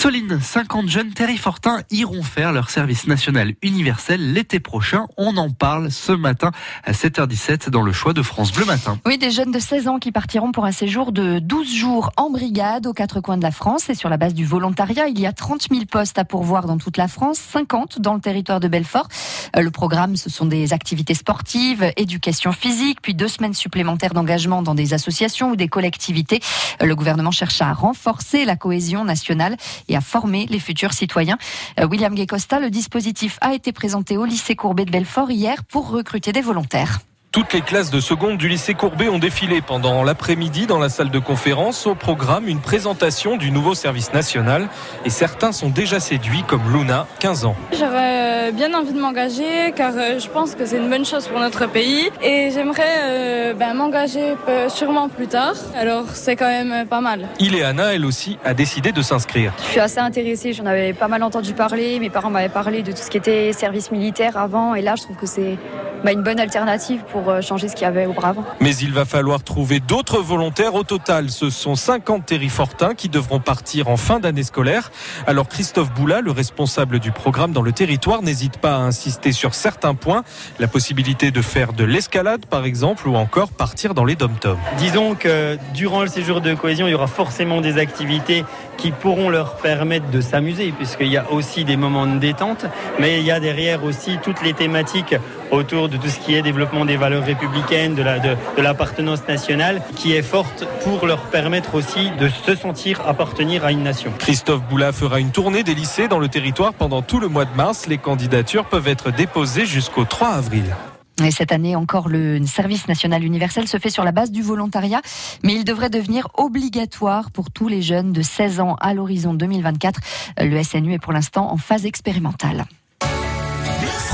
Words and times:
Soline, 0.00 0.38
50 0.40 0.88
jeunes 0.88 1.12
terrifortins 1.12 1.80
iront 1.90 2.22
faire 2.22 2.52
leur 2.52 2.70
service 2.70 3.08
national 3.08 3.54
universel 3.62 4.32
l'été 4.32 4.60
prochain. 4.60 5.08
On 5.16 5.36
en 5.36 5.50
parle 5.50 5.90
ce 5.90 6.12
matin 6.12 6.52
à 6.84 6.92
7h17 6.92 7.70
dans 7.70 7.82
le 7.82 7.90
choix 7.90 8.12
de 8.12 8.22
France 8.22 8.52
Bleu 8.52 8.64
Matin. 8.64 9.00
Oui, 9.04 9.18
des 9.18 9.32
jeunes 9.32 9.50
de 9.50 9.58
16 9.58 9.88
ans 9.88 9.98
qui 9.98 10.12
partiront 10.12 10.52
pour 10.52 10.66
un 10.66 10.70
séjour 10.70 11.10
de 11.10 11.40
12 11.40 11.74
jours 11.74 12.12
en 12.16 12.30
brigade 12.30 12.86
aux 12.86 12.92
quatre 12.92 13.20
coins 13.20 13.38
de 13.38 13.42
la 13.42 13.50
France. 13.50 13.90
Et 13.90 13.96
sur 13.96 14.08
la 14.08 14.16
base 14.18 14.34
du 14.34 14.44
volontariat, 14.44 15.08
il 15.08 15.18
y 15.18 15.26
a 15.26 15.32
30 15.32 15.66
000 15.68 15.86
postes 15.90 16.16
à 16.16 16.24
pourvoir 16.24 16.66
dans 16.66 16.78
toute 16.78 16.96
la 16.96 17.08
France, 17.08 17.40
50 17.40 18.00
dans 18.00 18.14
le 18.14 18.20
territoire 18.20 18.60
de 18.60 18.68
Belfort. 18.68 19.08
Euh, 19.56 19.62
le 19.62 19.72
programme, 19.72 20.14
ce 20.14 20.30
sont 20.30 20.46
des 20.46 20.72
activités 20.72 21.14
sportives, 21.14 21.90
éducation 21.96 22.52
physique, 22.52 23.02
puis 23.02 23.14
deux 23.14 23.26
semaines 23.26 23.52
supplémentaires 23.52 24.14
d'engagement 24.14 24.62
dans 24.62 24.76
des 24.76 24.94
associations 24.94 25.50
ou 25.50 25.56
des 25.56 25.66
collectivités. 25.66 26.38
Euh, 26.82 26.86
le 26.86 26.94
gouvernement 26.94 27.32
cherche 27.32 27.60
à 27.62 27.72
renforcer 27.72 28.44
la 28.44 28.54
cohésion 28.54 29.04
nationale 29.04 29.56
et 29.88 29.96
à 29.96 30.00
former 30.00 30.46
les 30.48 30.60
futurs 30.60 30.92
citoyens. 30.92 31.38
Euh, 31.80 31.86
William 31.86 32.14
Gay 32.14 32.26
Costa, 32.26 32.60
le 32.60 32.70
dispositif 32.70 33.38
a 33.40 33.54
été 33.54 33.72
présenté 33.72 34.16
au 34.16 34.24
lycée 34.24 34.56
Courbet 34.56 34.84
de 34.84 34.90
Belfort 34.90 35.30
hier 35.30 35.64
pour 35.64 35.90
recruter 35.90 36.32
des 36.32 36.42
volontaires. 36.42 37.00
Toutes 37.30 37.52
les 37.52 37.60
classes 37.60 37.90
de 37.90 38.00
seconde 38.00 38.38
du 38.38 38.48
lycée 38.48 38.72
Courbet 38.72 39.10
ont 39.10 39.18
défilé 39.18 39.60
pendant 39.60 40.02
l'après-midi 40.02 40.66
dans 40.66 40.78
la 40.78 40.88
salle 40.88 41.10
de 41.10 41.18
conférence. 41.18 41.86
Au 41.86 41.94
programme, 41.94 42.48
une 42.48 42.60
présentation 42.60 43.36
du 43.36 43.50
nouveau 43.50 43.74
service 43.74 44.14
national. 44.14 44.66
Et 45.04 45.10
certains 45.10 45.52
sont 45.52 45.68
déjà 45.68 46.00
séduits, 46.00 46.42
comme 46.48 46.62
Luna, 46.72 47.06
15 47.20 47.44
ans. 47.44 47.54
J'aurais 47.78 48.50
bien 48.52 48.72
envie 48.72 48.94
de 48.94 48.98
m'engager 48.98 49.72
car 49.76 49.92
euh, 49.94 50.18
je 50.18 50.26
pense 50.26 50.54
que 50.54 50.64
c'est 50.64 50.78
une 50.78 50.88
bonne 50.88 51.04
chose 51.04 51.28
pour 51.28 51.38
notre 51.38 51.66
pays. 51.66 52.08
Et 52.22 52.50
j'aimerais 52.50 52.96
euh, 53.02 53.52
ben, 53.52 53.74
m'engager 53.74 54.34
sûrement 54.68 55.10
plus 55.10 55.26
tard. 55.26 55.54
Alors 55.76 56.06
c'est 56.14 56.34
quand 56.34 56.48
même 56.48 56.86
pas 56.86 57.02
mal. 57.02 57.28
Ileana, 57.40 57.94
elle 57.94 58.06
aussi, 58.06 58.38
a 58.42 58.54
décidé 58.54 58.90
de 58.90 59.02
s'inscrire. 59.02 59.52
Je 59.58 59.72
suis 59.72 59.80
assez 59.80 59.98
intéressée. 59.98 60.54
J'en 60.54 60.64
avais 60.64 60.94
pas 60.94 61.08
mal 61.08 61.22
entendu 61.22 61.52
parler. 61.52 61.98
Mes 62.00 62.08
parents 62.08 62.30
m'avaient 62.30 62.48
parlé 62.48 62.82
de 62.82 62.92
tout 62.92 63.02
ce 63.02 63.10
qui 63.10 63.18
était 63.18 63.52
service 63.52 63.90
militaire 63.90 64.38
avant. 64.38 64.74
Et 64.74 64.80
là, 64.80 64.94
je 64.96 65.02
trouve 65.02 65.16
que 65.16 65.26
c'est 65.26 65.58
bah, 66.04 66.12
une 66.12 66.22
bonne 66.22 66.40
alternative 66.40 67.00
pour 67.10 67.28
euh, 67.28 67.40
changer 67.40 67.68
ce 67.68 67.74
qu'il 67.74 67.82
y 67.82 67.86
avait 67.86 68.06
auparavant. 68.06 68.44
Mais 68.60 68.74
il 68.76 68.92
va 68.92 69.04
falloir 69.04 69.42
trouver 69.42 69.80
d'autres 69.80 70.20
volontaires. 70.20 70.74
Au 70.74 70.84
total, 70.84 71.30
ce 71.30 71.50
sont 71.50 71.74
50 71.74 72.26
terrifortins 72.26 72.94
qui 72.94 73.08
devront 73.08 73.40
partir 73.40 73.88
en 73.88 73.96
fin 73.96 74.20
d'année 74.20 74.42
scolaire. 74.42 74.90
Alors 75.26 75.48
Christophe 75.48 75.92
Boula, 75.92 76.20
le 76.20 76.30
responsable 76.30 76.98
du 76.98 77.10
programme 77.10 77.52
dans 77.52 77.62
le 77.62 77.72
territoire, 77.72 78.22
n'hésite 78.22 78.58
pas 78.58 78.76
à 78.76 78.78
insister 78.78 79.32
sur 79.32 79.54
certains 79.54 79.94
points. 79.94 80.24
La 80.58 80.68
possibilité 80.68 81.30
de 81.30 81.42
faire 81.42 81.72
de 81.72 81.84
l'escalade, 81.84 82.46
par 82.46 82.64
exemple, 82.64 83.08
ou 83.08 83.16
encore 83.16 83.50
partir 83.50 83.94
dans 83.94 84.04
les 84.04 84.16
dom-toms. 84.16 84.58
Disons 84.78 85.14
que 85.14 85.58
durant 85.74 86.02
le 86.02 86.08
séjour 86.08 86.40
de 86.40 86.54
cohésion, 86.54 86.86
il 86.86 86.92
y 86.92 86.94
aura 86.94 87.06
forcément 87.06 87.60
des 87.60 87.78
activités 87.78 88.44
qui 88.78 88.92
pourront 88.92 89.28
leur 89.28 89.56
permettre 89.56 90.10
de 90.10 90.22
s'amuser, 90.22 90.72
puisqu'il 90.72 91.08
y 91.08 91.18
a 91.18 91.30
aussi 91.30 91.64
des 91.64 91.76
moments 91.76 92.06
de 92.06 92.18
détente, 92.18 92.64
mais 92.98 93.18
il 93.18 93.26
y 93.26 93.30
a 93.30 93.40
derrière 93.40 93.84
aussi 93.84 94.18
toutes 94.22 94.42
les 94.42 94.54
thématiques 94.54 95.16
autour 95.50 95.88
de 95.88 95.96
tout 95.96 96.08
ce 96.08 96.18
qui 96.18 96.34
est 96.34 96.42
développement 96.42 96.84
des 96.84 96.96
valeurs 96.96 97.24
républicaines, 97.24 97.94
de, 97.94 98.02
la, 98.02 98.18
de, 98.18 98.36
l'appartenance 98.58 99.26
nationale, 99.28 99.82
qui 99.96 100.14
est 100.14 100.22
forte 100.22 100.66
pour 100.84 101.06
leur 101.06 101.22
permettre 101.22 101.74
aussi 101.74 102.10
de 102.18 102.28
se 102.28 102.54
sentir 102.54 103.06
appartenir 103.06 103.64
à 103.64 103.72
une 103.72 103.82
nation. 103.82 104.12
Christophe 104.18 104.62
Boula 104.62 104.92
fera 104.92 105.20
une 105.20 105.30
tournée 105.30 105.62
des 105.62 105.74
lycées 105.74 106.08
dans 106.08 106.18
le 106.18 106.28
territoire 106.28 106.72
pendant 106.72 107.02
tout 107.02 107.20
le 107.20 107.28
mois 107.28 107.44
de 107.44 107.54
mars. 107.56 107.86
Les 107.86 107.98
candidatures 107.98 108.64
peuvent 108.64 108.88
être 108.88 109.10
déposées 109.10 109.66
jusqu'au 109.66 110.04
3 110.04 110.28
avril. 110.28 110.74
Et 111.24 111.30
cette 111.30 111.52
année 111.52 111.74
encore, 111.74 112.08
le 112.08 112.44
service 112.46 112.88
national 112.88 113.24
universel 113.24 113.66
se 113.66 113.78
fait 113.78 113.90
sur 113.90 114.04
la 114.04 114.12
base 114.12 114.30
du 114.30 114.42
volontariat, 114.42 115.02
mais 115.42 115.54
il 115.54 115.64
devrait 115.64 115.90
devenir 115.90 116.28
obligatoire 116.34 117.30
pour 117.30 117.50
tous 117.50 117.68
les 117.68 117.82
jeunes 117.82 118.12
de 118.12 118.22
16 118.22 118.60
ans 118.60 118.76
à 118.80 118.94
l'horizon 118.94 119.34
2024. 119.34 120.00
Le 120.40 120.62
SNU 120.62 120.94
est 120.94 120.98
pour 120.98 121.12
l'instant 121.12 121.52
en 121.52 121.56
phase 121.56 121.86
expérimentale. 121.86 122.66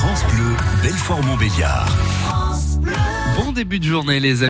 France 0.05 0.25
Bleu, 0.35 0.55
Belfort-Montbéliard. 0.83 1.89
Bon 3.37 3.53
début 3.53 3.79
de 3.79 3.85
journée 3.85 4.21
les 4.21 4.33
amis. 4.33 4.43